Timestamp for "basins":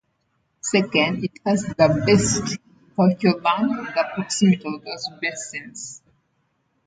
5.21-6.01